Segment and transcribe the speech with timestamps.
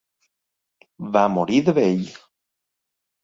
[1.17, 2.01] Va morir de vell.